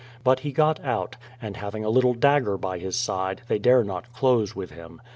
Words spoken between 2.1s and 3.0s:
dagger by his